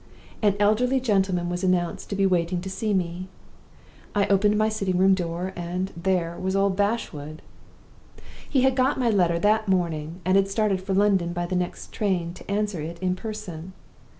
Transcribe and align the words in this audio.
An 0.41 0.55
elderly 0.59 0.99
gentleman 0.99 1.47
was 1.47 1.63
announced 1.63 2.09
to 2.09 2.15
be 2.15 2.25
waiting 2.25 2.59
to 2.61 2.71
see 2.71 2.91
me. 2.91 3.27
I 4.15 4.25
opened 4.29 4.57
my 4.57 4.67
sitting 4.67 4.97
room 4.97 5.13
door, 5.13 5.53
and 5.55 5.91
there 5.95 6.39
was 6.39 6.55
old 6.55 6.75
Bashwood! 6.75 7.43
"He 8.49 8.61
had 8.63 8.75
got 8.75 8.97
my 8.99 9.11
letter 9.11 9.37
that 9.37 9.67
morning, 9.67 10.19
and 10.25 10.37
had 10.37 10.47
started 10.49 10.81
for 10.81 10.95
London 10.95 11.33
by 11.33 11.45
the 11.45 11.55
next 11.55 11.91
train 11.93 12.33
to 12.33 12.49
answer 12.49 12.81
it 12.81 12.97
in 12.97 13.15
person. 13.15 13.73